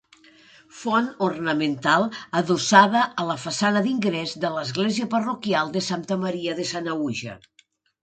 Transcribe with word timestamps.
Font 0.77 1.09
ornamental 1.25 2.07
adossada 2.41 3.05
a 3.11 3.27
la 3.33 3.37
façana 3.45 3.85
d'ingrés 3.89 4.35
de 4.47 4.53
l'església 4.57 5.11
parroquial 5.15 5.75
de 5.79 5.87
Santa 5.93 6.23
Maria 6.27 6.61
de 6.63 6.71
Sanaüja. 6.75 7.43